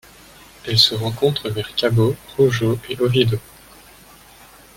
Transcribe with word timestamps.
Elle 0.65 0.79
se 0.79 0.95
rencontre 0.95 1.51
vers 1.51 1.75
Cabo 1.75 2.15
Rojo 2.35 2.79
et 2.89 2.99
Oviedo. 2.99 3.37